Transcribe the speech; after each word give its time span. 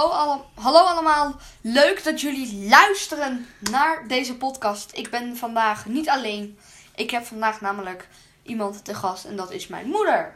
Hallo, 0.00 0.10
alle- 0.12 0.44
hallo 0.54 0.78
allemaal, 0.78 1.36
leuk 1.60 2.04
dat 2.04 2.20
jullie 2.20 2.68
luisteren 2.68 3.46
naar 3.70 4.08
deze 4.08 4.36
podcast. 4.36 4.90
Ik 4.96 5.10
ben 5.10 5.36
vandaag 5.36 5.86
niet 5.86 6.08
alleen. 6.08 6.58
Ik 6.94 7.10
heb 7.10 7.24
vandaag 7.24 7.60
namelijk 7.60 8.08
iemand 8.42 8.84
te 8.84 8.94
gast 8.94 9.24
en 9.24 9.36
dat 9.36 9.50
is 9.50 9.66
mijn 9.66 9.86
moeder. 9.88 10.34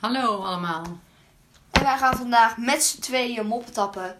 Hallo 0.00 0.42
allemaal. 0.42 0.82
En 1.70 1.82
wij 1.82 1.98
gaan 1.98 2.16
vandaag 2.16 2.56
met 2.56 2.84
z'n 2.84 3.00
tweeën 3.00 3.46
moppen 3.46 3.72
tappen. 3.72 4.18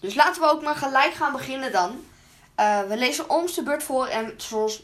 Dus 0.00 0.14
laten 0.14 0.42
we 0.42 0.48
ook 0.48 0.62
maar 0.62 0.76
gelijk 0.76 1.12
gaan 1.14 1.32
beginnen 1.32 1.72
dan. 1.72 2.04
Eh, 2.54 2.82
we 2.82 2.96
lezen 2.96 3.30
ons 3.30 3.54
de 3.54 3.62
beurt 3.62 3.82
voor 3.82 4.06
en 4.06 4.34
zoals 4.36 4.82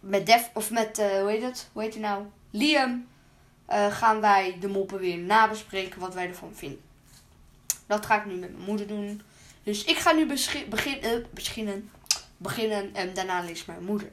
met 0.00 0.26
Def, 0.26 0.50
of 0.54 0.70
met, 0.70 0.98
eh, 0.98 1.20
hoe 1.20 1.30
heet 1.30 1.42
het? 1.42 1.68
Hoe 1.72 1.82
heet 1.82 1.92
hij 1.94 2.02
nou? 2.02 2.24
Liam. 2.50 3.06
eh, 3.66 3.92
gaan 3.96 4.20
wij 4.20 4.56
de 4.60 4.68
moppen 4.68 4.98
weer 4.98 5.18
nabespreken 5.18 6.00
wat 6.00 6.14
wij 6.14 6.28
ervan 6.28 6.52
vinden. 6.54 6.83
Dat 7.86 8.06
ga 8.06 8.18
ik 8.18 8.24
nu 8.24 8.34
met 8.34 8.52
mijn 8.52 8.64
moeder 8.64 8.86
doen. 8.86 9.22
Dus 9.62 9.84
ik 9.84 9.96
ga 9.96 10.12
nu 10.12 10.26
begin, 10.68 11.02
eh, 11.02 11.10
beginnen, 11.30 11.90
beginnen 12.36 12.94
en 12.94 13.14
daarna 13.14 13.40
leest 13.40 13.66
mijn 13.66 13.84
moeder. 13.84 14.10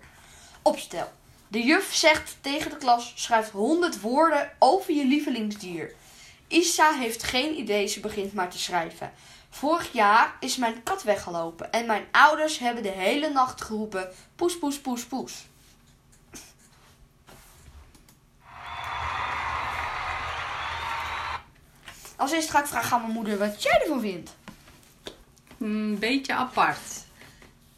Opstel. 0.61 1.11
De 1.47 1.63
juf 1.63 1.93
zegt 1.93 2.37
tegen 2.41 2.69
de 2.69 2.77
klas: 2.77 3.13
schrijf 3.15 3.49
100 3.51 4.01
woorden 4.01 4.51
over 4.59 4.93
je 4.93 5.05
lievelingsdier. 5.05 5.93
Isa 6.47 6.93
heeft 6.93 7.23
geen 7.23 7.57
idee, 7.57 7.87
ze 7.87 7.99
begint 7.99 8.33
maar 8.33 8.49
te 8.49 8.59
schrijven. 8.59 9.11
Vorig 9.49 9.93
jaar 9.93 10.35
is 10.39 10.57
mijn 10.57 10.83
kat 10.83 11.03
weggelopen 11.03 11.71
en 11.71 11.85
mijn 11.85 12.05
ouders 12.11 12.59
hebben 12.59 12.83
de 12.83 12.89
hele 12.89 13.29
nacht 13.29 13.61
geroepen: 13.61 14.09
poes, 14.35 14.57
poes, 14.57 14.79
poes, 14.79 15.05
poes. 15.05 15.33
Als 22.21 22.31
eerste 22.31 22.51
ga 22.51 22.59
ik 22.59 22.65
vragen 22.65 22.91
aan 22.95 23.01
mijn 23.01 23.13
moeder 23.13 23.37
wat 23.37 23.63
jij 23.63 23.81
ervan 23.81 24.01
vindt. 24.01 24.35
Een 25.57 25.99
beetje 25.99 26.33
apart. 26.33 27.05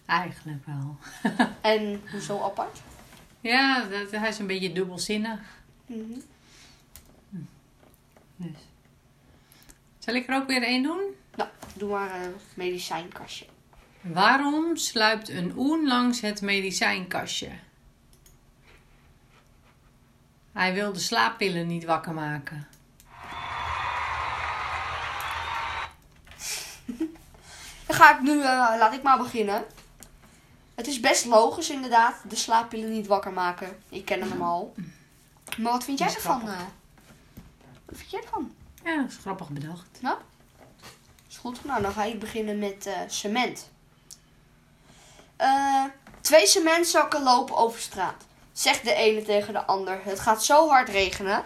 Eigenlijk 0.06 0.66
wel. 0.66 0.98
En 1.62 2.02
hoezo 2.12 2.42
apart? 2.42 2.82
ja, 3.42 3.84
dat, 3.86 4.12
hij 4.12 4.30
is 4.30 4.40
een 4.40 4.48
beetje 4.48 4.72
dubbelzinnig. 4.72 5.40
Mhm. 5.86 6.20
Dus. 8.36 8.58
Zal 10.00 10.14
ik 10.14 10.28
er 10.28 10.36
ook 10.36 10.48
weer 10.48 10.64
één 10.64 10.84
doen? 10.84 11.02
Nou, 11.36 11.50
doe 11.74 11.90
maar 11.90 12.22
een 12.22 12.34
medicijnkastje. 12.54 13.46
Waarom 14.02 14.78
sluipt 14.78 15.30
een 15.30 15.54
oen 15.58 15.88
langs 15.88 16.22
het 16.22 16.42
medicijnkastje? 16.42 17.50
Hij 20.52 20.74
wil 20.74 20.94
de 20.94 21.00
slaappillen 21.00 21.68
niet 21.68 21.84
wakker 21.84 22.14
maken. 22.14 22.68
Ga 28.04 28.16
ik 28.16 28.22
nu, 28.22 28.42
eh, 28.42 28.74
laat 28.78 28.94
ik 28.94 29.04
maar 29.04 29.18
beginnen. 29.18 29.66
Het 30.76 30.88
is 30.88 31.00
best 31.00 31.26
logisch 31.26 31.70
inderdaad, 31.70 32.16
de 32.30 32.36
slaappillen 32.36 32.92
niet 32.92 33.08
wakker 33.08 33.32
maken. 33.32 33.84
Ik 33.90 34.06
ken 34.06 34.22
hem 34.22 34.42
al. 34.42 34.74
Maar 35.58 35.72
wat 35.72 35.84
vind 35.84 36.00
jij 36.00 36.14
ervan? 36.14 36.42
eh? 36.48 36.58
wat 37.86 37.98
vind 37.98 38.12
jij 38.12 38.22
ervan? 38.22 38.56
Ja, 38.84 39.02
dat 39.02 39.10
is 39.10 39.18
grappig 39.18 39.50
bedacht. 39.50 39.88
Nou, 40.02 40.18
is 41.30 41.38
goed. 41.38 41.66
Nou, 41.66 41.82
dan 41.82 41.92
ga 41.92 42.04
ik 42.04 42.20
beginnen 42.20 42.60
met 42.60 42.86
eh, 42.86 42.94
cement. 43.08 43.72
Twee 46.22 46.48
cementzakken 46.48 47.24
lopen 47.24 47.56
over 47.56 47.80
straat. 47.80 48.26
Zegt 48.52 48.84
de 48.84 48.94
ene 48.94 49.22
tegen 49.22 49.54
de 49.54 49.66
ander. 49.66 50.00
Het 50.04 50.20
gaat 50.20 50.44
zo 50.44 50.70
hard 50.70 50.90
regenen. 50.90 51.44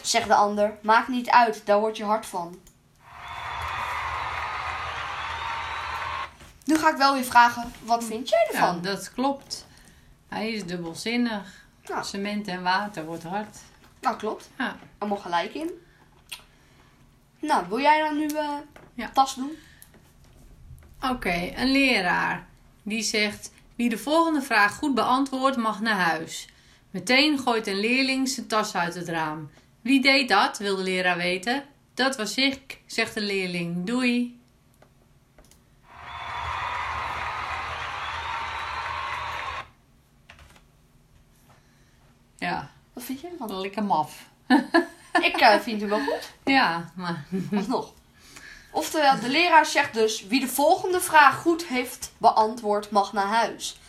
Zegt 0.00 0.28
de 0.28 0.34
ander. 0.34 0.78
Maakt 0.82 1.08
niet 1.08 1.30
uit, 1.30 1.66
daar 1.66 1.80
word 1.80 1.96
je 1.96 2.04
hard 2.04 2.26
van. 2.26 2.60
Nu 6.64 6.76
ga 6.78 6.90
ik 6.90 6.96
wel 6.96 7.14
weer 7.14 7.24
vragen, 7.24 7.72
wat 7.84 8.04
vind 8.04 8.28
jij 8.28 8.48
Ja, 8.52 8.58
ervan? 8.58 8.82
dat 8.82 9.12
klopt. 9.12 9.66
Hij 10.28 10.50
is 10.52 10.64
dubbelzinnig. 10.64 11.60
Cement 12.02 12.48
en 12.48 12.62
water 12.62 13.04
wordt 13.04 13.22
hard. 13.22 13.56
Nou, 14.00 14.16
klopt. 14.16 14.50
Ja. 14.58 14.76
Allemaal 14.98 15.18
gelijk 15.18 15.54
in. 15.54 15.70
Nou, 17.40 17.64
wil 17.68 17.80
jij 17.80 18.00
dan 18.00 18.18
nu 18.18 18.28
Ja. 18.94 19.10
tas 19.12 19.34
doen? 19.34 19.50
Oké, 21.10 21.52
een 21.56 21.70
leraar 21.70 22.46
die 22.82 23.02
zegt: 23.02 23.52
Wie 23.76 23.88
de 23.88 23.98
volgende 23.98 24.42
vraag 24.42 24.74
goed 24.74 24.94
beantwoordt, 24.94 25.56
mag 25.56 25.80
naar 25.80 25.98
huis. 26.00 26.48
Meteen 26.90 27.38
gooit 27.38 27.66
een 27.66 27.80
leerling 27.80 28.28
zijn 28.28 28.46
tas 28.46 28.74
uit 28.74 28.94
het 28.94 29.08
raam. 29.08 29.50
Wie 29.80 30.02
deed 30.02 30.28
dat? 30.28 30.58
wil 30.58 30.76
de 30.76 30.82
leraar 30.82 31.16
weten. 31.16 31.64
Dat 31.94 32.16
was 32.16 32.34
ik, 32.36 32.80
zegt 32.86 33.14
de 33.14 33.20
leerling. 33.20 33.86
Doei. 33.86 34.40
Ja, 42.42 42.70
Wat 42.92 43.04
vind 43.04 43.20
jij 43.20 43.30
ervan? 43.30 43.60
lekker 43.60 43.84
maf. 43.84 44.26
Ik 45.28 45.36
eh, 45.36 45.58
vind 45.60 45.80
hem 45.80 45.90
wel 45.90 46.00
goed. 46.00 46.32
Ja, 46.44 46.90
maar 46.94 47.24
Alsnog. 47.56 47.92
Oftewel, 48.70 49.20
de 49.20 49.28
leraar 49.28 49.66
zegt 49.66 49.94
dus: 49.94 50.26
wie 50.26 50.40
de 50.40 50.48
volgende 50.48 51.00
vraag 51.00 51.36
goed 51.36 51.64
heeft 51.64 52.12
beantwoord, 52.18 52.90
mag 52.90 53.12
naar 53.12 53.26
huis. 53.26 53.80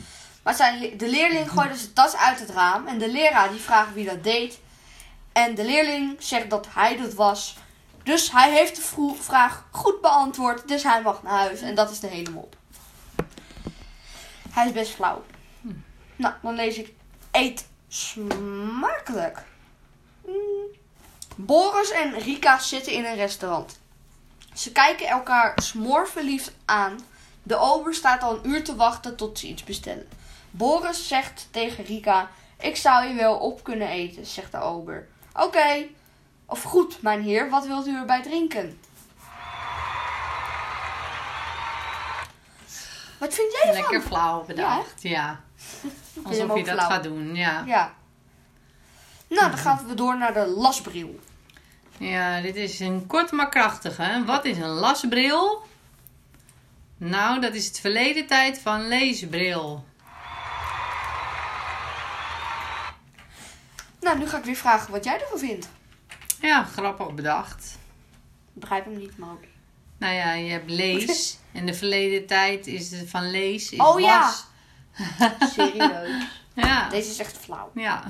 Maar 0.44 0.54
zijn, 0.54 0.98
de 0.98 1.10
leerling 1.10 1.52
gooide 1.52 1.76
zijn 1.76 1.94
tas 1.94 2.16
uit 2.16 2.40
het 2.40 2.50
raam 2.50 2.88
en 2.88 2.98
de 2.98 3.12
leraar 3.12 3.50
die 3.50 3.60
vraagt 3.60 3.94
wie 3.94 4.06
dat 4.06 4.24
deed. 4.24 4.60
En 5.32 5.56
de 5.56 5.66
leerling 5.66 6.16
zegt 6.20 6.50
dat 6.50 6.68
hij 6.70 6.98
dat 6.98 7.14
was. 7.14 7.58
Dus 8.04 8.32
hij 8.32 8.52
heeft 8.52 8.76
de 8.76 9.14
vraag 9.20 9.68
goed 9.72 10.02
beantwoord, 10.02 10.68
dus 10.68 10.84
hij 10.84 11.02
mag 11.02 11.24
naar 11.24 11.38
huis. 11.38 11.62
En 11.62 11.76
dat 11.76 11.92
is 11.92 12.00
de 12.00 12.08
hele 12.08 12.30
mop. 12.30 12.56
Hij 14.50 14.66
is 14.66 14.72
best 14.72 14.94
flauw. 14.94 15.24
Nou, 16.16 16.34
dan 16.42 16.54
lees 16.56 16.78
ik: 16.78 16.94
eet 17.32 17.72
smakelijk. 17.94 19.44
Mm. 20.26 20.34
Boris 21.36 21.92
en 21.92 22.20
Rika 22.20 22.60
zitten 22.60 22.94
in 22.94 23.06
een 23.06 23.16
restaurant. 23.16 23.80
Ze 24.54 24.72
kijken 24.72 25.08
elkaar 25.08 25.54
smoorverliefd 25.62 26.52
aan. 26.66 27.00
De 27.44 27.56
ober 27.56 27.94
staat 27.94 28.24
al 28.24 28.36
een 28.36 28.50
uur 28.50 28.64
te 28.64 28.76
wachten 28.76 29.16
tot 29.16 29.40
ze 29.40 29.48
iets 29.48 29.64
bestellen. 29.64 30.08
Boris 30.52 31.08
zegt 31.08 31.48
tegen 31.52 31.84
Rika: 31.84 32.30
Ik 32.60 32.76
zou 32.76 33.08
je 33.08 33.14
wel 33.14 33.36
op 33.36 33.64
kunnen 33.64 33.88
eten, 33.88 34.26
zegt 34.26 34.52
de 34.52 34.60
ober. 34.60 35.08
Oké. 35.34 35.86
Of 36.46 36.64
goed, 36.64 37.02
mijn 37.02 37.22
heer, 37.22 37.50
wat 37.50 37.66
wilt 37.66 37.88
u 37.88 37.96
erbij 37.96 38.22
drinken? 38.22 38.80
Wat 43.18 43.34
vind 43.34 43.52
jij 43.52 43.62
ervan? 43.62 43.82
lekker 43.82 44.02
flauw 44.02 44.44
bedacht. 44.46 45.02
Ja. 45.02 45.44
Alsof 46.24 46.58
je 46.58 46.64
dat 46.64 46.74
flauw? 46.74 46.90
gaat 46.90 47.04
doen, 47.04 47.36
ja. 47.36 47.64
Ja. 47.66 47.94
Nou, 49.28 49.50
dan 49.50 49.58
gaan 49.58 49.88
we 49.88 49.94
door 49.94 50.18
naar 50.18 50.34
de 50.34 50.48
lasbril. 50.48 51.20
Ja, 51.98 52.42
dit 52.42 52.56
is 52.56 52.80
een 52.80 53.08
kort 53.08 53.32
maar 53.32 53.50
krachtig. 53.50 53.98
Hè? 53.98 54.26
Wat 54.26 54.46
is 54.46 54.58
een 54.58 54.70
lasbril? 54.70 55.66
Nou, 56.98 57.42
dat 57.42 57.54
is 57.54 57.66
het 57.68 57.80
verleden 57.80 58.28
tijd 58.28 58.60
van 58.60 58.88
leesbril. 58.88 59.86
Nou, 64.00 64.18
nu 64.18 64.28
ga 64.28 64.38
ik 64.38 64.44
weer 64.44 64.56
vragen 64.56 64.92
wat 64.92 65.04
jij 65.04 65.22
ervan 65.22 65.40
vindt. 65.40 65.70
Ja, 66.42 66.64
grappig 66.64 67.14
bedacht. 67.14 67.78
Ik 68.54 68.60
begrijp 68.60 68.86
hem 68.86 68.98
niet, 68.98 69.18
maar 69.18 69.30
ook. 69.30 69.44
Nou 69.98 70.14
ja, 70.14 70.34
je 70.34 70.52
hebt 70.52 70.70
lees. 70.70 71.38
En 71.52 71.66
de 71.66 71.74
verleden 71.74 72.26
tijd 72.26 72.68
is 72.68 72.92
van 73.06 73.32
lees 73.32 73.72
is 73.72 73.80
Oh 73.80 74.00
ja. 74.00 74.34
Serieus. 75.54 76.24
Ja. 76.54 76.90
Deze 76.90 77.10
is 77.10 77.20
echt 77.20 77.38
flauw. 77.38 77.72
Ja. 77.74 78.04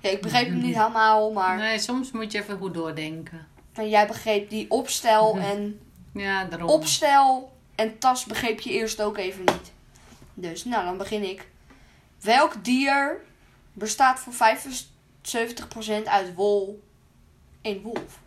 Ja, 0.00 0.08
ik 0.10 0.20
begreep 0.20 0.46
hem 0.46 0.60
niet 0.60 0.74
helemaal, 0.76 1.32
maar 1.32 1.56
Nee, 1.56 1.78
soms 1.78 2.10
moet 2.10 2.32
je 2.32 2.38
even 2.42 2.58
goed 2.58 2.74
doordenken. 2.74 3.46
maar 3.74 3.86
jij 3.86 4.06
begreep 4.06 4.50
die 4.50 4.70
opstel 4.70 5.36
en 5.38 5.80
Ja, 6.12 6.44
daarom. 6.44 6.68
opstel 6.68 7.56
en 7.74 7.98
tas 7.98 8.24
begreep 8.24 8.60
je 8.60 8.70
eerst 8.70 9.00
ook 9.02 9.16
even 9.16 9.44
niet. 9.44 9.72
Dus, 10.34 10.64
nou, 10.64 10.84
dan 10.84 10.96
begin 10.96 11.22
ik. 11.28 11.48
Welk 12.20 12.64
dier 12.64 13.16
bestaat 13.72 14.18
voor 14.18 14.32
75% 14.32 16.04
uit 16.04 16.34
wol? 16.34 16.82
Een 17.62 17.80
wolf. 17.82 18.20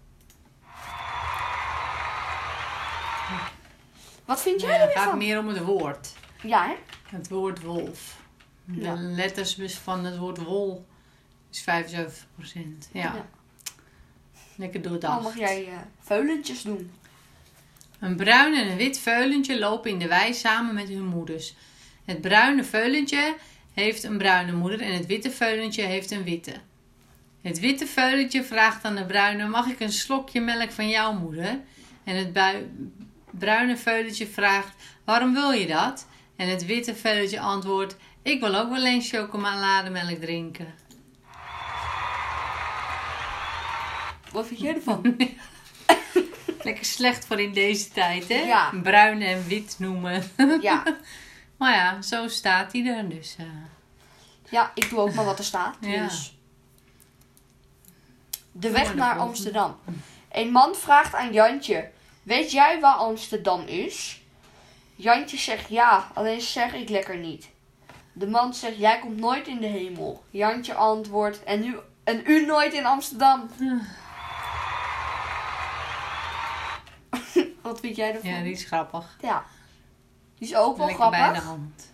Wat 4.25 4.41
vind 4.41 4.61
jij 4.61 4.69
Ja, 4.69 4.75
er 4.75 4.81
het 4.81 4.89
weer 4.93 4.97
gaat 5.01 5.09
van? 5.09 5.17
meer 5.17 5.39
om 5.39 5.47
het 5.47 5.59
woord. 5.59 6.13
Ja, 6.47 6.67
hè? 6.67 6.73
Het 7.17 7.29
woord 7.29 7.61
wolf. 7.61 8.17
De 8.65 8.81
Ja. 8.81 8.93
letters 8.97 9.57
van 9.83 10.05
het 10.05 10.17
woord 10.17 10.37
wol 10.37 10.85
is 11.51 11.61
75%. 11.61 12.89
Ja. 12.91 13.01
Ja. 13.01 13.25
Lekker 14.55 14.81
Dan 14.81 14.91
doordacht. 14.91 15.21
mag 15.23 15.37
jij 15.37 15.65
eh, 15.67 15.73
veulentjes 15.99 16.61
doen. 16.61 16.91
Een 17.99 18.15
bruin 18.15 18.53
en 18.55 18.67
een 18.71 18.77
wit 18.77 18.99
veulentje 18.99 19.59
lopen 19.59 19.91
in 19.91 19.99
de 19.99 20.07
wei 20.07 20.33
samen 20.33 20.73
met 20.73 20.87
hun 20.89 21.05
moeders. 21.05 21.55
Het 22.05 22.21
bruine 22.21 22.63
veulentje 22.63 23.35
heeft 23.73 24.03
een 24.03 24.17
bruine 24.17 24.51
moeder 24.53 24.81
en 24.81 24.93
het 24.93 25.05
witte 25.05 25.31
veulentje 25.31 25.81
heeft 25.81 26.11
een 26.11 26.23
witte. 26.23 26.53
Het 27.41 27.59
witte 27.59 27.85
veulentje 27.87 28.43
vraagt 28.43 28.83
aan 28.85 28.95
de 28.95 29.05
bruine: 29.05 29.47
Mag 29.47 29.67
ik 29.67 29.79
een 29.79 29.91
slokje 29.91 30.41
melk 30.41 30.71
van 30.71 30.89
jouw 30.89 31.13
moeder? 31.13 31.59
En 32.03 32.15
het 32.15 32.33
bruine 33.31 33.77
veulentje 33.77 34.27
vraagt: 34.27 34.75
Waarom 35.03 35.33
wil 35.33 35.51
je 35.51 35.67
dat? 35.67 36.07
En 36.35 36.47
het 36.49 36.65
witte 36.65 36.95
veulentje 36.95 37.39
antwoordt: 37.39 37.95
Ik 38.21 38.39
wil 38.39 38.55
ook 38.55 38.69
wel 38.69 38.85
eens 38.85 39.09
chocolademelk 39.09 40.19
drinken. 40.21 40.73
Wat 44.31 44.47
vind 44.47 44.59
jij 44.59 44.75
ervan? 44.75 45.17
Lekker 46.63 46.85
slecht 46.85 47.25
voor 47.25 47.39
in 47.39 47.53
deze 47.53 47.89
tijd, 47.89 48.27
hè? 48.29 48.35
Ja. 48.39 48.71
Bruin 48.83 49.21
en 49.21 49.47
wit 49.47 49.75
noemen. 49.79 50.23
ja. 50.61 50.83
maar 51.57 51.73
ja, 51.75 52.01
zo 52.01 52.27
staat 52.27 52.71
hij 52.71 52.85
er 52.85 53.09
dus. 53.09 53.35
eh. 53.39 53.45
ja, 54.49 54.71
ik 54.75 54.89
doe 54.89 54.99
ook 54.99 55.13
maar 55.13 55.25
wat 55.25 55.39
er 55.39 55.45
staat. 55.45 55.77
Ja. 55.79 56.03
Dus. 56.03 56.37
De 58.51 58.69
weg 58.71 58.95
naar. 58.95 59.17
Amsterdam. 59.17 59.77
Een 60.31 60.51
man 60.51 60.75
vraagt 60.75 61.13
aan 61.13 61.33
Jantje: 61.33 61.91
Weet 62.23 62.51
jij 62.51 62.79
waar 62.79 62.95
Amsterdam 62.95 63.61
is? 63.61 64.21
Jantje 64.95 65.37
zegt 65.37 65.69
ja, 65.69 66.11
alleen 66.13 66.41
zeg 66.41 66.73
ik 66.73 66.89
lekker 66.89 67.17
niet. 67.17 67.49
De 68.13 68.27
man 68.27 68.53
zegt: 68.53 68.77
Jij 68.77 68.99
komt 68.99 69.17
nooit 69.19 69.47
in 69.47 69.59
de 69.59 69.67
hemel. 69.67 70.23
Jantje 70.29 70.73
antwoordt: 70.73 71.43
En 71.43 71.65
u, 71.65 71.75
en 72.03 72.21
u 72.25 72.45
nooit 72.45 72.73
in 72.73 72.85
Amsterdam. 72.85 73.49
Wat 77.61 77.79
vind 77.79 77.95
jij 77.95 78.13
ervan? 78.13 78.29
Ja, 78.29 78.41
die 78.41 78.51
is 78.51 78.63
grappig. 78.63 79.17
Ja. 79.21 79.45
Die 80.37 80.47
is 80.47 80.55
ook 80.55 80.77
wel 80.77 80.85
Lekker 80.87 81.09
bij 81.09 81.19
de 81.19 81.25
grappig. 81.25 81.43
hand. 81.43 81.93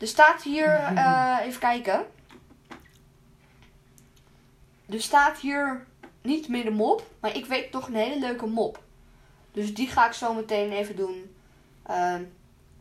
Er 0.00 0.06
staat 0.06 0.42
hier, 0.42 0.74
eh, 0.94 1.38
even 1.42 1.60
kijken. 1.60 2.06
Er 4.88 5.00
staat 5.02 5.38
hier 5.38 5.86
niet 6.22 6.48
meer 6.48 6.64
de 6.64 6.70
mop, 6.70 7.10
maar 7.20 7.36
ik 7.36 7.46
weet 7.46 7.72
nog 7.72 7.86
een 7.86 7.94
hele 7.94 8.18
leuke 8.18 8.46
mop. 8.46 8.82
Dus 9.52 9.74
die 9.74 9.88
ga 9.88 10.06
ik 10.06 10.12
zo 10.12 10.34
meteen 10.34 10.72
even 10.72 10.96
doen. 10.96 11.33
Ehm, 11.86 12.22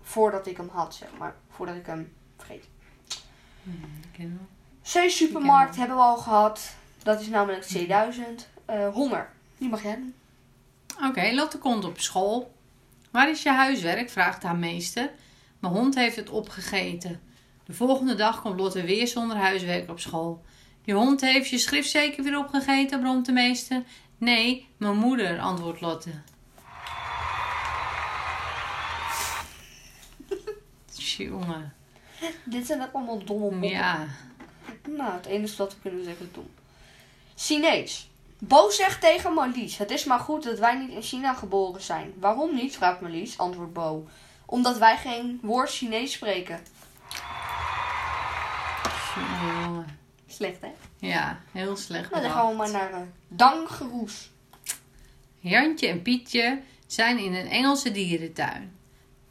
voordat 0.02 0.48
ik 0.48 0.58
hem 0.58 0.70
had, 0.70 0.96
zeg 0.96 1.10
maar. 1.18 1.36
Voordat 1.50 1.76
ik 1.76 1.86
hem 1.86 2.14
vergeet. 2.38 2.70
Ik 3.64 4.10
ken 4.12 4.38
wel. 4.38 4.48
C-supermarkt 5.08 5.76
hebben 5.76 5.96
we 5.96 6.02
al 6.02 6.18
gehad. 6.18 6.76
Dat 7.04 7.22
is 7.22 7.28
namelijk 7.28 7.64
C1000. 7.64 8.48
Eh, 8.66 8.94
honger. 8.94 9.30
Die 9.58 9.70
mag 9.70 9.84
jij. 9.84 10.00
Oké, 11.08 11.32
Lotte 11.34 11.58
komt 11.58 11.86
op 11.86 12.00
school. 12.00 12.54
Waar 13.12 13.30
is 13.30 13.44
je 13.44 13.50
huiswerk? 13.50 14.10
vraagt 14.10 14.44
haar 14.44 14.56
meester. 14.56 15.12
Mijn 15.60 15.74
hond 15.74 15.96
heeft 15.96 16.16
het 16.16 16.30
opgegeten. 16.30 17.22
De 17.66 17.74
volgende 17.74 18.16
dag 18.16 18.42
komt 18.42 18.60
Lotte 18.60 18.84
weer 18.84 19.08
zonder 19.08 19.38
huiswerk 19.38 19.90
op 19.90 20.00
school. 20.00 20.44
Je 20.82 20.94
hond 20.94 21.22
heeft 21.22 21.50
je 21.50 21.58
schrift 21.58 21.90
zeker 21.90 22.24
weer 22.24 22.38
opgegeten, 22.38 23.00
bromt 23.00 23.26
de 23.26 23.32
meester. 23.32 23.84
Nee, 24.18 24.68
mijn 24.78 24.98
moeder, 24.98 25.40
antwoordt 25.40 25.82
Lotte. 25.82 26.10
Jongen, 31.18 31.74
Dit 32.44 32.66
zijn 32.66 32.82
ook 32.82 32.94
allemaal 32.94 33.24
domme 33.24 33.50
moppen. 33.52 33.70
ja. 33.70 34.08
Nou, 34.88 35.14
het 35.14 35.26
enige 35.26 35.58
wat 35.58 35.74
we 35.74 35.80
kunnen 35.82 36.04
zeggen 36.04 36.26
is 36.26 36.32
dom. 36.34 36.50
Chinees. 37.36 38.10
Bo 38.40 38.70
zegt 38.70 39.02
tegen 39.02 39.34
Marlies: 39.34 39.78
Het 39.78 39.92
is 39.92 40.04
maar 40.06 40.20
goed 40.20 40.44
dat 40.44 40.60
wij 40.60 40.76
niet 40.78 40.90
in 40.90 41.02
China 41.02 41.34
geboren 41.34 41.82
zijn. 41.82 42.14
Waarom 42.20 42.56
niet? 42.56 42.76
vraagt 42.76 43.02
Marlies. 43.02 43.38
Antwoordt 43.38 43.74
Bo. 43.74 44.08
Omdat 44.46 44.78
wij 44.78 44.98
geen 44.98 45.40
woord 45.42 45.70
Chinees 45.70 46.12
spreken. 46.12 46.60
Jongen. 49.42 50.00
Slecht, 50.28 50.62
hè? 50.62 50.72
Ja, 51.00 51.40
heel 51.52 51.76
slecht 51.78 52.10
Nou, 52.12 52.24
dan 52.24 52.32
gaan 52.32 52.50
we 52.50 52.56
maar 52.56 52.72
naar 52.72 52.92
uh, 52.92 52.98
Dangeroes. 53.28 54.32
Jantje 55.40 55.88
en 55.88 56.02
Pietje 56.02 56.62
zijn 56.88 57.18
in 57.18 57.34
een 57.34 57.48
Engelse 57.48 57.92
dierentuin. 57.92 58.78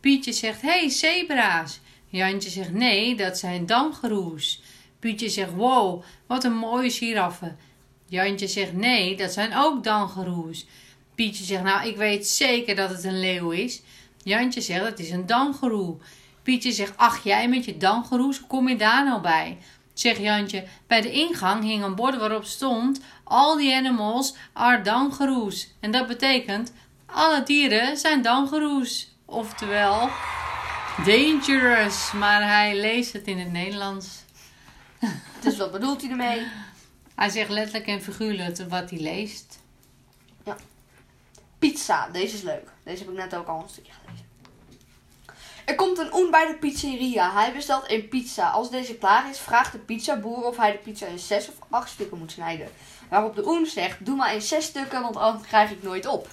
Pietje 0.02 0.32
zegt: 0.32 0.60
hey, 0.60 0.88
zebra's. 0.88 1.80
Jantje 2.08 2.50
zegt: 2.50 2.72
nee, 2.72 3.14
dat 3.14 3.38
zijn 3.38 3.66
damgeroes. 3.66 4.62
Pietje 4.98 5.28
zegt: 5.28 5.52
wow, 5.52 6.02
wat 6.26 6.44
een 6.44 6.56
mooie 6.56 6.90
giraffen. 6.90 7.58
Jantje 8.06 8.46
zegt: 8.48 8.72
nee, 8.72 9.16
dat 9.16 9.32
zijn 9.32 9.56
ook 9.56 9.84
dangeroes. 9.84 10.66
Pietje 11.14 11.44
zegt: 11.44 11.62
nou, 11.62 11.88
ik 11.88 11.96
weet 11.96 12.26
zeker 12.26 12.74
dat 12.76 12.90
het 12.90 13.04
een 13.04 13.20
leeuw 13.20 13.50
is. 13.50 13.82
Jantje 14.22 14.60
zegt: 14.60 14.84
het 14.84 14.98
is 14.98 15.10
een 15.10 15.26
dangeroe. 15.26 15.96
Pietje 16.42 16.72
zegt: 16.72 16.96
ach, 16.96 17.24
jij 17.24 17.48
met 17.48 17.64
je 17.64 17.76
dangeroes, 17.76 18.46
kom 18.46 18.68
je 18.68 18.76
daar 18.76 19.04
nou 19.04 19.20
bij? 19.20 19.58
Zegt 19.92 20.20
Jantje: 20.20 20.64
bij 20.86 21.00
de 21.00 21.12
ingang 21.12 21.64
hing 21.64 21.84
een 21.84 21.94
bord 21.94 22.16
waarop 22.16 22.44
stond: 22.44 23.00
All 23.24 23.56
the 23.56 23.74
animals 23.74 24.34
are 24.52 24.82
dangeroes. 24.82 25.68
En 25.80 25.90
dat 25.90 26.06
betekent: 26.06 26.72
alle 27.06 27.42
dieren 27.42 27.96
zijn 27.96 28.22
dangeroes. 28.22 29.11
Oftewel, 29.32 30.08
dangerous. 31.04 32.12
Maar 32.12 32.48
hij 32.48 32.76
leest 32.80 33.12
het 33.12 33.26
in 33.26 33.38
het 33.38 33.52
Nederlands. 33.52 34.24
Dus 35.40 35.56
wat 35.56 35.72
bedoelt 35.72 36.00
hij 36.00 36.10
ermee? 36.10 36.46
Hij 37.14 37.28
zegt 37.28 37.50
letterlijk 37.50 37.86
en 37.86 38.02
figuurlijk 38.02 38.58
wat 38.68 38.90
hij 38.90 38.98
leest. 38.98 39.58
Pizza. 41.58 42.08
Deze 42.08 42.34
is 42.34 42.42
leuk. 42.42 42.68
Deze 42.84 42.98
heb 42.98 43.12
ik 43.12 43.18
net 43.18 43.34
ook 43.34 43.46
al 43.46 43.62
een 43.62 43.68
stukje 43.68 43.92
gelezen. 44.04 44.26
Er 45.64 45.74
komt 45.74 45.98
een 45.98 46.14
oen 46.14 46.30
bij 46.30 46.46
de 46.46 46.54
pizzeria. 46.54 47.32
Hij 47.32 47.52
bestelt 47.52 47.90
een 47.90 48.08
pizza. 48.08 48.50
Als 48.50 48.70
deze 48.70 48.94
klaar 48.94 49.30
is, 49.30 49.38
vraagt 49.38 49.72
de 49.72 49.78
pizzaboer 49.78 50.44
of 50.44 50.56
hij 50.56 50.72
de 50.72 50.78
pizza 50.78 51.06
in 51.06 51.18
zes 51.18 51.48
of 51.48 51.54
acht 51.70 51.90
stukken 51.90 52.18
moet 52.18 52.32
snijden. 52.32 52.68
Waarop 53.08 53.34
de 53.34 53.46
oen 53.46 53.66
zegt, 53.66 54.04
doe 54.06 54.16
maar 54.16 54.34
in 54.34 54.42
zes 54.42 54.64
stukken, 54.64 55.02
want 55.02 55.16
anders 55.16 55.46
krijg 55.46 55.70
ik 55.70 55.82
nooit 55.82 56.06
op. 56.06 56.28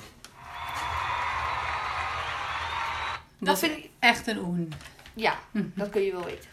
Dat, 3.39 3.59
vind 3.59 3.77
ik- 3.77 3.89
echt 3.99 4.27
een 4.27 4.37
oen. 4.37 4.73
Ja, 5.13 5.39
dat 5.51 5.89
kun 5.89 6.01
je 6.01 6.11
wel 6.11 6.23
weten. 6.25 6.49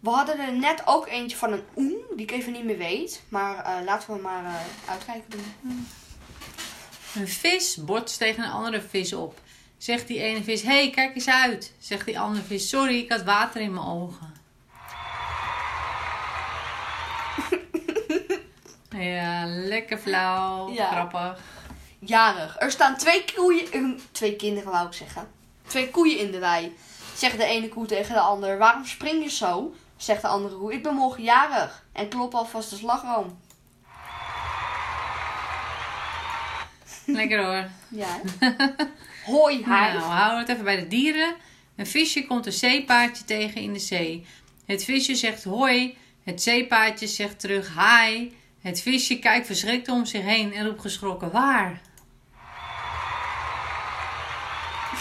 We 0.00 0.10
hadden 0.10 0.38
er 0.38 0.52
net 0.52 0.82
ook 0.84 1.06
eentje 1.08 1.36
van 1.36 1.52
een 1.52 1.64
oen, 1.76 1.98
die 2.16 2.26
ik 2.26 2.30
even 2.30 2.52
niet 2.52 2.64
meer 2.64 2.78
weet. 2.78 3.22
Maar 3.28 3.64
eh, 3.64 3.84
laten 3.84 4.14
we 4.14 4.20
maar 4.22 4.44
eh, 4.44 4.54
uitkijken 4.90 5.30
doen. 5.30 5.86
Een 7.14 7.28
vis 7.28 7.76
botst 7.76 8.18
tegen 8.18 8.44
een 8.44 8.50
andere 8.50 8.80
vis 8.82 9.12
op. 9.12 9.40
Zegt 9.78 10.06
die 10.06 10.20
ene 10.22 10.42
vis: 10.42 10.62
hey, 10.62 10.90
kijk 10.90 11.14
eens 11.14 11.28
uit. 11.28 11.72
Zegt 11.78 12.04
die 12.06 12.18
andere 12.18 12.44
vis: 12.44 12.68
sorry, 12.68 12.98
ik 12.98 13.10
had 13.12 13.22
water 13.22 13.60
in 13.60 13.74
mijn 13.74 13.86
ogen. 13.86 14.32
Ja, 18.98 19.44
lekker 19.46 19.98
flauw. 19.98 20.72
Ja. 20.72 20.90
Grappig. 20.90 21.40
Jarig. 21.98 22.56
Er 22.60 22.70
staan 22.70 22.96
twee 22.96 23.24
koeien, 23.34 23.72
eh, 23.72 23.84
twee 24.12 24.36
kinderen 24.36 24.70
wou 24.72 24.86
ik 24.86 24.92
zeggen. 24.92 25.28
Twee 25.72 25.90
koeien 25.90 26.18
in 26.18 26.30
de 26.30 26.38
wei. 26.38 26.76
Zegt 27.16 27.36
de 27.36 27.44
ene 27.44 27.68
koe 27.68 27.86
tegen 27.86 28.14
de 28.14 28.20
ander, 28.20 28.58
waarom 28.58 28.84
spring 28.84 29.22
je 29.22 29.30
zo? 29.30 29.74
Zegt 29.96 30.22
de 30.22 30.28
andere 30.28 30.56
koe, 30.56 30.72
ik 30.72 30.82
ben 30.82 30.94
morgen 30.94 31.22
jarig. 31.22 31.84
En 31.92 32.08
klop 32.08 32.34
alvast 32.34 32.70
de 32.70 32.76
slagroom. 32.76 33.38
Lekker 37.06 37.44
hoor. 37.44 37.68
Ja? 37.88 38.20
Hoi, 39.32 39.64
hij. 39.64 39.92
Nou, 39.92 40.02
houden 40.02 40.34
we 40.34 40.40
het 40.40 40.48
even 40.48 40.64
bij 40.64 40.76
de 40.76 40.88
dieren. 40.88 41.34
Een 41.76 41.86
visje 41.86 42.26
komt 42.26 42.46
een 42.46 42.52
zeepaardje 42.52 43.24
tegen 43.24 43.60
in 43.60 43.72
de 43.72 43.78
zee. 43.78 44.26
Het 44.66 44.84
visje 44.84 45.14
zegt 45.14 45.44
hoi. 45.44 45.96
Het 46.24 46.42
zeepaardje 46.42 47.06
zegt 47.06 47.40
terug 47.40 47.74
hi. 47.74 48.32
Het 48.60 48.82
visje 48.82 49.18
kijkt 49.18 49.46
verschrikt 49.46 49.88
om 49.88 50.04
zich 50.04 50.22
heen 50.22 50.52
en 50.52 50.66
roept 50.66 50.80
geschrokken 50.80 51.30
waar. 51.30 51.80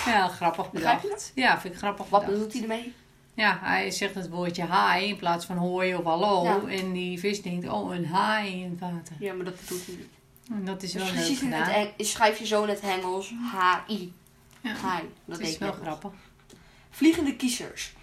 Ja, 0.05 0.27
grappig 0.27 0.71
bedacht. 0.71 1.31
Ja, 1.35 1.59
vind 1.59 1.73
ik 1.73 1.79
grappig 1.79 2.09
Wat 2.09 2.25
bedacht. 2.25 2.39
bedoelt 2.39 2.53
hij 2.53 2.61
ermee? 2.61 2.93
Ja, 3.33 3.59
hij 3.61 3.91
zegt 3.91 4.15
het 4.15 4.29
woordje 4.29 4.65
hi 4.65 5.05
in 5.05 5.15
plaats 5.15 5.45
van 5.45 5.57
hoi 5.57 5.95
of 5.95 6.03
hallo. 6.03 6.43
Ja. 6.43 6.61
En 6.67 6.91
die 6.91 7.19
vis 7.19 7.41
denkt, 7.41 7.67
oh, 7.69 7.95
een 7.95 8.05
hi 8.15 8.47
in 8.47 8.69
het 8.69 8.79
water. 8.79 9.15
Ja, 9.19 9.33
maar 9.33 9.45
dat 9.45 9.59
bedoelt 9.59 9.85
hij 9.85 9.95
niet. 9.95 10.09
En 10.51 10.65
dat 10.65 10.83
is 10.83 10.91
Dus 10.91 11.03
wel 11.03 11.11
leuk 11.13 11.27
het 11.29 11.37
gedaan. 11.37 11.87
Schrijf 11.97 12.39
je 12.39 12.45
zo 12.45 12.63
in 12.63 12.69
het 12.69 12.79
Engels 12.79 13.33
H-I. 13.51 14.13
Ja, 14.61 14.71
Hi. 14.71 15.03
Dat 15.25 15.39
is 15.39 15.57
wel 15.57 15.71
grappig. 15.71 16.11
Vliegende 16.89 17.35
kiezers. 17.35 17.93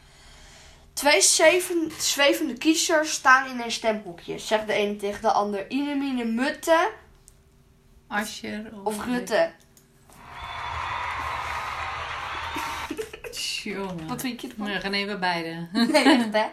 Twee 0.92 1.20
zeven, 1.22 1.90
zwevende 1.98 2.54
kiezers 2.54 3.12
staan 3.12 3.50
in 3.50 3.60
een 3.60 3.70
stemhokje. 3.72 4.38
Zegt 4.38 4.66
de 4.66 4.72
ene 4.72 4.96
tegen 4.96 5.22
de 5.22 5.32
ander: 5.32 5.70
Inemine 5.70 6.24
Mutte 6.24 6.90
Ascher 8.06 8.70
of 8.84 9.04
Rutte. 9.04 9.50
Jongen. 13.68 14.08
Wat 14.08 14.20
vind 14.20 14.40
je 14.40 14.48
ervan? 14.48 14.66
We 14.66 14.80
gaan 14.80 14.92
even 14.92 15.20
beide. 15.20 15.68
Nee, 15.92 16.04
echt 16.04 16.32
hè? 16.32 16.46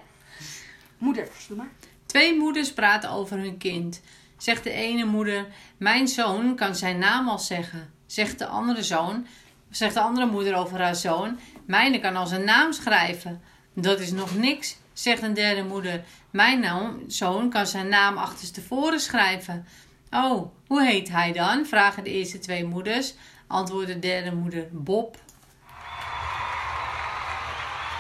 Moeders, 0.98 1.48
doe 1.48 1.57
maar. 1.57 1.69
Twee 2.05 2.38
moeders 2.38 2.74
praten 2.74 3.10
over 3.10 3.38
hun 3.38 3.57
kind. 3.57 4.01
Zegt 4.38 4.63
de 4.63 4.72
ene 4.72 5.05
moeder: 5.05 5.45
Mijn 5.77 6.07
zoon 6.07 6.55
kan 6.55 6.75
zijn 6.75 6.98
naam 6.98 7.27
al 7.27 7.39
zeggen. 7.39 7.93
Zegt 8.05 8.39
de 8.39 8.45
andere 8.45 8.84
zoon, 8.84 9.27
zegt 9.69 9.93
de 9.93 10.00
andere 10.00 10.25
moeder 10.25 10.55
over 10.55 10.81
haar 10.81 10.95
zoon: 10.95 11.39
Mijne 11.65 12.00
kan 12.00 12.15
al 12.15 12.27
zijn 12.27 12.43
naam 12.43 12.74
schrijven. 12.74 13.41
Dat 13.74 14.00
is 14.00 14.12
nog 14.12 14.38
niks, 14.38 14.77
zegt 14.93 15.22
een 15.22 15.34
derde 15.34 15.63
moeder. 15.63 16.03
Mijn 16.31 16.60
naam, 16.60 17.03
zoon 17.07 17.50
kan 17.50 17.67
zijn 17.67 17.88
naam 17.88 18.17
achterstevoren 18.17 19.00
schrijven. 19.00 19.65
Oh, 20.12 20.51
hoe 20.67 20.84
heet 20.84 21.10
hij 21.10 21.31
dan? 21.31 21.65
Vragen 21.65 22.03
de 22.03 22.10
eerste 22.10 22.39
twee 22.39 22.65
moeders. 22.65 23.13
Antwoordt 23.48 23.88
de 23.88 24.00
derde 24.00 24.36
moeder 24.36 24.67
Bob. 24.72 25.17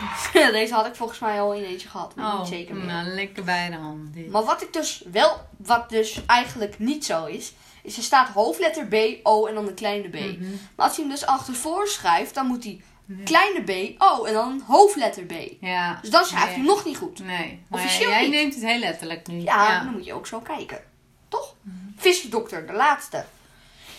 Deze 0.51 0.73
had 0.73 0.85
ik 0.85 0.95
volgens 0.95 1.19
mij 1.19 1.41
al 1.41 1.53
in 1.53 1.63
eentje 1.63 1.87
gehad. 1.89 2.15
Maar 2.15 2.33
Oh, 2.33 2.39
niet 2.39 2.47
zeker 2.47 2.75
meer. 2.75 2.85
nou, 2.85 3.07
lekker 3.07 3.43
bij 3.43 3.69
de 3.69 3.75
hand. 3.75 4.13
dit. 4.13 4.29
Maar 4.29 4.43
wat 4.43 4.61
ik 4.61 4.73
dus 4.73 5.03
wel, 5.11 5.41
wat 5.57 5.89
dus 5.89 6.25
eigenlijk 6.25 6.79
niet 6.79 7.05
zo 7.05 7.25
is, 7.25 7.53
is 7.83 7.97
er 7.97 8.03
staat 8.03 8.29
hoofdletter 8.29 8.85
B, 8.87 8.95
O 9.23 9.45
en 9.45 9.53
dan 9.55 9.67
een 9.67 9.73
kleine 9.73 10.07
b. 10.09 10.13
Mhm. 10.13 10.49
Maar 10.75 10.85
als 10.87 10.95
hij 10.95 11.05
hem 11.05 11.13
dus 11.13 11.25
achtervoor 11.25 11.87
schrijft, 11.87 12.33
dan 12.33 12.45
moet 12.47 12.63
hij 12.63 12.81
kleine 13.23 13.61
b, 13.95 14.01
O 14.01 14.23
en 14.25 14.33
dan 14.33 14.63
hoofdletter 14.67 15.23
B. 15.23 15.33
Ja. 15.59 15.97
Dus 16.01 16.09
dan 16.09 16.25
schrijft 16.25 16.45
Nee. 16.47 16.55
hij 16.55 16.65
nog 16.65 16.85
niet 16.85 16.97
goed. 16.97 17.19
Nee, 17.19 17.63
maar 17.67 17.79
Officieel 17.81 18.09
jij 18.09 18.21
niet. 18.21 18.29
neemt 18.31 18.53
het 18.53 18.63
heel 18.63 18.79
letterlijk 18.79 19.27
nu. 19.27 19.39
Ja, 19.41 19.83
dan 19.83 19.93
moet 19.93 20.05
je 20.05 20.13
ook 20.13 20.27
zo 20.27 20.39
kijken. 20.39 20.83
Toch? 21.27 21.53
Visdokter, 21.97 22.67
de 22.67 22.73
laatste. 22.73 23.25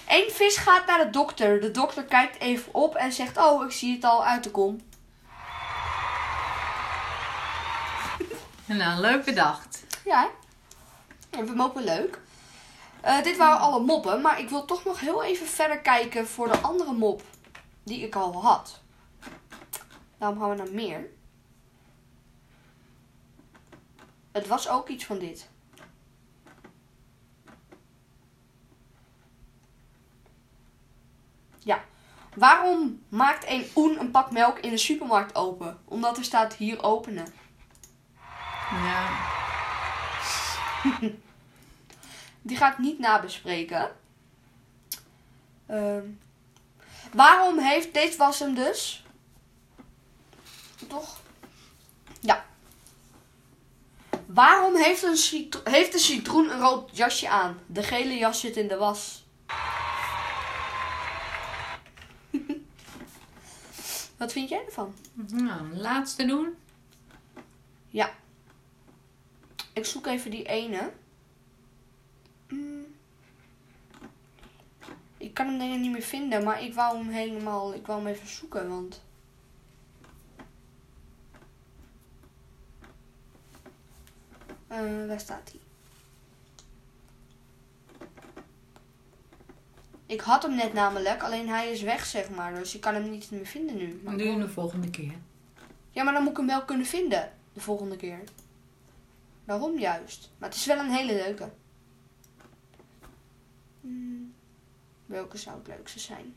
Eén 0.08 0.30
vis 0.30 0.56
gaat 0.56 0.86
naar 0.86 1.04
de 1.04 1.10
dokter. 1.10 1.60
De 1.60 1.70
dokter 1.70 2.02
kijkt 2.04 2.40
even 2.40 2.74
op 2.74 2.94
en 2.94 3.12
zegt: 3.12 3.36
Oh, 3.38 3.64
ik 3.64 3.70
zie 3.72 3.94
het 3.94 4.04
al 4.04 4.24
uit 4.24 4.44
de 4.44 4.50
kom. 4.50 4.80
Nou, 8.66 9.00
leuk 9.00 9.24
bedacht. 9.24 9.84
Ja, 10.04 10.30
ook 11.38 11.74
wel 11.74 11.84
leuk. 11.84 12.20
Eh, 13.00 13.22
dit 13.22 13.36
waren 13.36 13.60
alle 13.60 13.80
moppen, 13.80 14.20
maar 14.20 14.40
ik 14.40 14.48
wil 14.48 14.64
toch 14.64 14.84
nog 14.84 15.00
heel 15.00 15.24
even 15.24 15.46
verder 15.46 15.78
kijken 15.78 16.26
voor 16.26 16.48
de 16.48 16.58
andere 16.58 16.92
mop 16.92 17.22
die 17.84 18.00
ik 18.00 18.14
al 18.14 18.42
had. 18.42 18.80
Daarom 20.18 20.40
gaan 20.40 20.50
we 20.50 20.56
naar 20.56 20.72
meer. 20.72 21.10
Het 24.32 24.46
was 24.46 24.68
ook 24.68 24.88
iets 24.88 25.04
van 25.04 25.18
dit. 25.18 25.48
Ja. 31.58 31.84
Waarom 32.34 33.02
maakt 33.08 33.44
een 33.48 33.66
oen 33.76 34.00
een 34.00 34.10
pak 34.10 34.30
melk 34.30 34.58
in 34.58 34.70
de 34.70 34.76
supermarkt 34.76 35.34
open? 35.34 35.78
Omdat 35.84 36.16
er 36.16 36.24
staat 36.24 36.54
hier 36.54 36.82
openen. 36.82 37.26
Die 42.42 42.56
ga 42.56 42.72
ik 42.72 42.78
niet 42.78 42.98
nabespreken. 42.98 43.90
Ehm, 45.66 46.04
waarom 47.12 47.58
heeft... 47.58 47.94
Dit 47.94 48.16
was 48.16 48.38
hem 48.38 48.54
dus. 48.54 49.04
Toch? 50.88 51.20
Ja. 52.20 52.44
Waarom 54.26 54.76
heeft 54.76 55.02
een, 55.02 55.16
citro- 55.16 55.60
heeft 55.64 55.94
een 55.94 56.00
citroen 56.00 56.50
een 56.50 56.60
rood 56.60 56.96
jasje 56.96 57.28
aan? 57.28 57.58
De 57.66 57.82
gele 57.82 58.14
jas 58.14 58.40
zit 58.40 58.56
in 58.56 58.68
de 58.68 58.76
was. 58.76 59.24
Wat 64.16 64.32
vind 64.32 64.48
jij 64.48 64.64
ervan? 64.66 64.94
Nou, 65.14 65.76
laatste 65.76 66.26
doen. 66.26 66.56
Ja. 67.88 68.14
Ik 69.76 69.84
zoek 69.84 70.06
even 70.06 70.30
die 70.30 70.44
ene. 70.44 70.92
Mm. 72.48 72.86
Ik 75.16 75.34
kan 75.34 75.46
hem 75.46 75.58
denk 75.58 75.74
ik 75.74 75.80
niet 75.80 75.90
meer 75.90 76.02
vinden, 76.02 76.44
maar 76.44 76.62
ik 76.62 76.74
wou 76.74 76.98
hem 76.98 77.08
helemaal, 77.08 77.74
ik 77.74 77.86
wou 77.86 78.02
hem 78.02 78.12
even 78.14 78.28
zoeken, 78.28 78.68
want... 78.68 79.02
Eh, 84.66 85.06
waar 85.06 85.20
staat 85.20 85.50
hij? 85.50 85.60
Ik 90.06 90.20
had 90.20 90.42
hem 90.42 90.54
net 90.54 90.72
namelijk, 90.72 91.22
alleen 91.22 91.48
hij 91.48 91.70
is 91.70 91.82
weg, 91.82 92.06
zeg 92.06 92.30
maar. 92.30 92.54
Dus 92.54 92.74
ik 92.74 92.80
kan 92.80 92.94
hem 92.94 93.10
niet 93.10 93.30
meer 93.30 93.46
vinden 93.46 93.76
nu. 93.76 94.00
Maar 94.04 94.16
doe 94.16 94.26
je 94.26 94.32
hem 94.32 94.40
de 94.40 94.48
volgende 94.48 94.90
keer. 94.90 95.14
ja, 95.90 96.02
maar 96.02 96.12
dan 96.12 96.22
moet 96.22 96.30
ik 96.30 96.36
hem 96.36 96.46
wel 96.46 96.64
kunnen 96.64 96.86
vinden 96.86 97.32
de 97.52 97.60
volgende 97.60 97.96
keer. 97.96 98.20
Waarom 99.46 99.78
juist? 99.78 100.30
Maar 100.38 100.48
het 100.48 100.58
is 100.58 100.66
wel 100.66 100.78
een 100.78 100.90
hele 100.90 101.14
leuke. 101.14 101.52
Hmm, 103.80 104.34
welke 105.06 105.36
zou 105.36 105.58
het 105.58 105.66
leukste 105.66 105.98
zijn? 105.98 106.34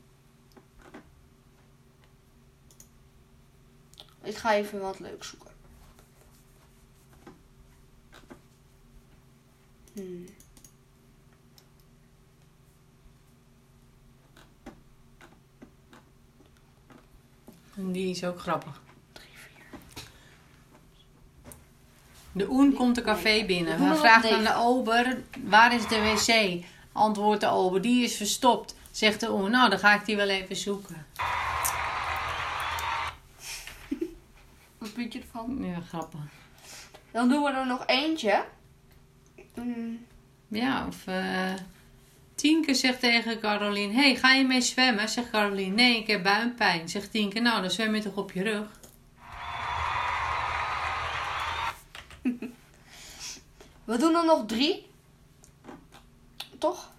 Ik 4.22 4.36
ga 4.36 4.54
even 4.54 4.80
wat 4.80 5.00
leuks 5.00 5.30
zoeken. 5.30 5.52
Hmm. 9.94 10.26
En 17.76 17.92
die 17.92 18.10
is 18.10 18.24
ook 18.24 18.40
grappig. 18.40 18.89
De 22.32 22.50
Oen 22.50 22.74
komt 22.74 22.96
de 22.96 23.02
café 23.02 23.46
binnen. 23.46 23.84
Nog 23.88 24.00
vraagt 24.00 24.30
aan 24.32 24.44
de 24.44 24.56
ober, 24.56 25.18
waar 25.44 25.74
is 25.76 25.88
de 25.88 26.02
wc? 26.02 26.64
Antwoordt 26.92 27.42
de 27.42 27.48
ober, 27.48 27.82
die 27.82 28.04
is 28.04 28.16
verstopt. 28.16 28.76
Zegt 28.92 29.20
de 29.20 29.32
Oen, 29.32 29.52
nou 29.52 29.70
dan 29.70 29.80
ga 29.80 29.94
ik 29.96 30.06
die 30.06 30.16
wel 30.16 30.30
even 30.30 30.56
zoeken. 30.56 31.06
Wat 34.78 34.90
vind 34.96 35.14
je 35.14 35.20
ervan? 35.20 35.58
Ja, 35.66 35.80
grappig. 35.88 36.20
Dan 37.12 37.30
doen 37.30 37.44
we 37.44 37.50
er 37.52 37.66
nog 37.68 37.84
eentje. 37.86 38.44
Hmm, 39.54 40.06
Ja, 40.48 40.86
of 40.88 41.08
eh 41.08 41.54
Tienke 42.36 42.74
zegt 42.74 43.00
tegen 43.00 43.40
Carolien, 43.40 43.96
hey, 43.96 44.16
ga 44.16 44.34
je 44.34 44.46
mee 44.46 44.62
zwemmen? 44.62 45.10
Zegt 45.10 45.30
Carolien, 45.30 45.74
nee, 45.74 45.98
ik 45.98 46.08
heb 46.08 46.24
buikpijn. 46.24 46.90
Zegt 46.90 47.12
Tienke, 47.12 47.40
nou 47.40 47.62
dan 47.62 47.72
zwem 47.72 47.96
je 47.96 48.02
toch 48.02 48.16
op 48.16 48.32
je 48.32 48.44
rug? 48.44 48.79
We 53.84 53.98
doen 53.98 54.16
er 54.16 54.26
nog 54.26 54.46
drie. 54.46 54.92
Toch? 56.58 56.92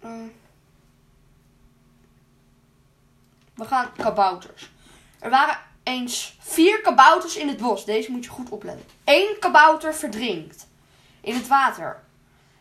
Eh. 0.00 0.10
we 3.60 3.66
gaan 3.66 3.92
kabouters. 3.96 4.70
Er 5.18 5.30
waren 5.30 5.58
eens 5.82 6.36
vier 6.40 6.80
kabouters 6.80 7.36
in 7.36 7.48
het 7.48 7.56
bos. 7.56 7.84
Deze 7.84 8.10
moet 8.10 8.24
je 8.24 8.30
goed 8.30 8.50
opletten. 8.50 8.86
Eén 9.04 9.36
kabouter 9.40 9.94
verdrinkt 9.94 10.66
in 11.20 11.34
het 11.34 11.48
water. 11.48 12.02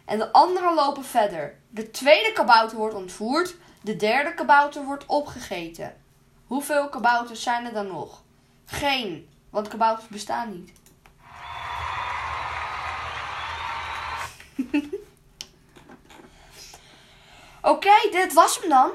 En 0.06 0.18
de 0.18 0.32
anderen 0.32 0.74
lopen 0.74 1.06
verder. 1.06 1.58
De 1.70 1.92
tweede 1.92 2.32
kabouter 2.34 2.78
wordt 2.78 2.96
ontvoerd. 2.96 3.56
De 3.82 3.96
derde 3.96 4.34
kabouter 4.34 4.84
wordt 4.84 5.06
opgegeten. 5.06 5.96
Hoeveel 6.48 6.90
kabouters 6.90 7.44
zijn 7.44 7.66
er 7.66 7.74
dan 7.74 7.88
nog? 7.88 8.24
Geen, 8.72 9.30
want 9.50 9.68
kabouters 9.68 10.08
bestaan 10.08 10.52
niet. 10.52 10.72
Oké, 17.62 18.10
dit 18.12 18.34
was 18.34 18.60
hem 18.60 18.70
dan. 18.70 18.92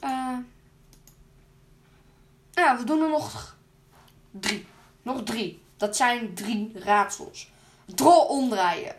Eh, 0.00 0.36
ja, 2.52 2.78
we 2.78 2.84
doen 2.84 3.02
er 3.02 3.08
nog 3.08 3.56
drie. 4.30 4.66
Nog 5.02 5.22
drie. 5.22 5.62
Dat 5.76 5.96
zijn 5.96 6.34
drie 6.34 6.72
raadsels. 6.74 7.50
Drol 7.84 8.26
omdraaien. 8.26 8.96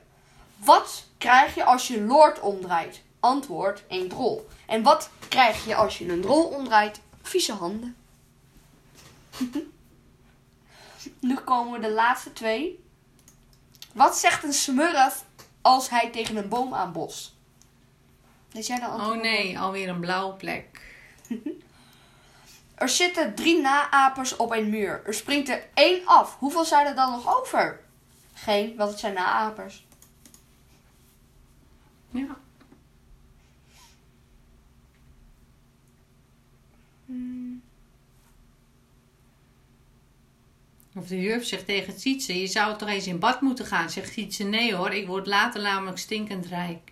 Wat 0.55 1.05
krijg 1.17 1.55
je 1.55 1.63
als 1.63 1.88
je 1.88 2.01
Lord 2.01 2.39
omdraait? 2.39 3.03
Antwoord, 3.19 3.84
een 3.88 4.10
drol. 4.10 4.48
En 4.65 4.84
wat 4.84 5.10
krijg 5.29 5.65
je 5.65 5.75
als 5.75 5.98
je 5.98 6.12
een 6.12 6.22
drol 6.22 6.43
omdraait? 6.43 7.01
Vieze 7.22 7.53
handen. 7.53 7.95
nu 11.20 11.36
komen 11.36 11.82
de 11.82 11.92
laatste 11.92 12.34
twee. 12.34 12.84
Wat 13.94 14.18
zegt 14.18 14.44
een 14.44 14.54
smurf 14.54 15.24
als 15.62 15.89
hij 15.89 16.10
tegen 16.10 16.36
een 16.36 16.50
boom 16.50 16.74
aanbost? 16.74 17.36
Weet 18.51 18.68
jij? 18.68 18.86
Oh 18.86 19.22
nee, 19.22 19.60
alweer 19.60 19.89
een 19.89 20.00
blauwe 20.00 20.34
plek. 20.34 20.82
Er 22.75 22.89
zitten 22.89 23.36
drie 23.36 23.62
naapers 23.62 24.36
op 24.36 24.51
een 24.51 24.70
muur. 24.70 25.01
Er 25.06 25.13
springt 25.13 25.50
er 25.50 25.68
één 25.74 26.06
af. 26.06 26.38
Hoeveel 26.39 26.65
zijn 26.65 26.86
er 26.88 26.96
dan 26.96 27.12
nog 27.12 27.39
over? 27.39 27.82
Geen, 28.34 28.75
want 28.75 28.89
het 28.89 29.00
zijn 29.00 29.13
naapers. 29.13 29.86
Ja. 32.10 32.38
Of 40.95 41.07
de 41.07 41.21
juf 41.21 41.45
zegt 41.45 41.65
tegen 41.65 41.99
Sietse, 41.99 42.39
je 42.39 42.47
zou 42.47 42.77
toch 42.77 42.89
eens 42.89 43.07
in 43.07 43.19
bad 43.19 43.41
moeten 43.41 43.65
gaan. 43.65 43.89
Zegt 43.89 44.13
Sietse, 44.13 44.43
nee 44.43 44.75
hoor, 44.75 44.91
ik 44.91 45.07
word 45.07 45.27
later 45.27 45.61
namelijk 45.61 45.97
stinkend 45.97 46.45
rijk. 46.45 46.91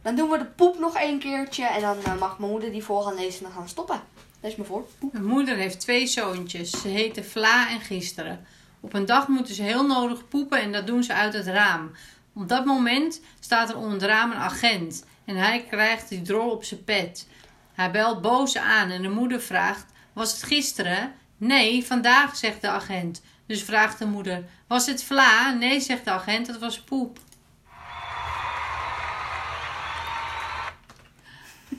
Dan 0.01 0.15
doen 0.15 0.29
we 0.29 0.37
de 0.37 0.45
poep 0.45 0.79
nog 0.79 0.95
één 0.97 1.19
keertje. 1.19 1.65
En 1.65 1.81
dan 1.81 2.03
eh, 2.03 2.19
mag 2.19 2.39
mijn 2.39 2.51
moeder 2.51 2.71
die 2.71 2.83
voor 2.83 3.03
gaan 3.03 3.15
lezen 3.15 3.37
en 3.37 3.43
dan 3.43 3.51
gaan 3.51 3.63
we 3.63 3.69
stoppen. 3.69 4.01
Lees 4.41 4.55
me 4.55 4.63
voor. 4.63 4.87
Een 5.11 5.25
moeder 5.25 5.55
heeft 5.55 5.79
twee 5.79 6.07
zoontjes. 6.07 6.81
Ze 6.81 6.87
heten 6.87 7.25
Vla 7.25 7.69
en 7.69 7.79
Gisteren. 7.79 8.45
Op 8.79 8.93
een 8.93 9.05
dag 9.05 9.27
moeten 9.27 9.55
ze 9.55 9.63
heel 9.63 9.85
nodig 9.85 10.27
poepen 10.27 10.61
en 10.61 10.71
dat 10.71 10.87
doen 10.87 11.03
ze 11.03 11.13
uit 11.13 11.33
het 11.33 11.47
raam. 11.47 11.91
Op 12.33 12.49
dat 12.49 12.65
moment 12.65 13.21
staat 13.39 13.69
er 13.69 13.77
onder 13.77 13.93
het 13.93 14.01
raam 14.01 14.31
een 14.31 14.37
agent 14.37 15.05
en 15.25 15.35
hij 15.35 15.63
krijgt 15.63 16.09
die 16.09 16.21
drol 16.21 16.49
op 16.49 16.63
zijn 16.63 16.83
pet. 16.83 17.27
Hij 17.73 17.91
belt 17.91 18.21
boos 18.21 18.57
aan 18.57 18.89
en 18.89 19.01
de 19.01 19.09
moeder 19.09 19.41
vraagt: 19.41 19.85
Was 20.13 20.31
het 20.31 20.43
gisteren? 20.43 21.13
Nee, 21.37 21.85
vandaag, 21.85 22.35
zegt 22.35 22.61
de 22.61 22.69
agent. 22.69 23.21
Dus 23.45 23.63
vraagt 23.63 23.99
de 23.99 24.05
moeder: 24.05 24.43
Was 24.67 24.85
het 24.85 25.03
Vla? 25.03 25.51
Nee, 25.51 25.79
zegt 25.79 26.05
de 26.05 26.11
agent, 26.11 26.47
dat 26.47 26.59
was 26.59 26.81
poep. 26.81 27.19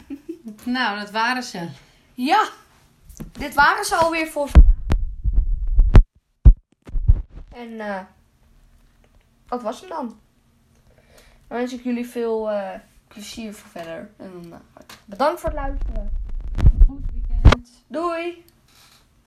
nou, 0.65 0.99
dat 0.99 1.11
waren 1.11 1.43
ze. 1.43 1.69
Ja, 2.15 2.49
dit 3.33 3.55
waren 3.55 3.85
ze 3.85 3.95
alweer 3.95 4.27
voor 4.27 4.49
vandaag. 4.49 4.75
En 7.53 7.81
eh 7.81 8.01
wat 9.49 9.63
was 9.63 9.81
hem 9.81 9.89
dan? 9.89 10.19
Dan 11.49 11.59
wens 11.59 11.73
ik 11.73 11.85
jullie 11.85 12.07
veel 12.07 12.51
eh, 12.51 12.81
plezier 13.17 13.55
voor 13.55 13.71
verder. 13.71 14.11
En 14.17 14.31
dan, 14.33 14.53
eh, 14.53 14.59
bedankt 15.05 15.41
voor 15.41 15.51
het 15.51 15.59
luisteren. 15.59 16.11
Goed 16.87 17.05
weekend. 17.13 17.85
Doei! 17.87 18.45